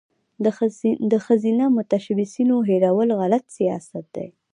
د 1.11 1.13
ښځینه 1.27 1.65
متشبثینو 1.77 2.55
هیرول 2.69 3.09
غلط 3.19 3.43
سیاست 3.57 4.05
دی. 4.15 4.27